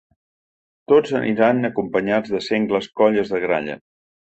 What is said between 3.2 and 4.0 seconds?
de gralles.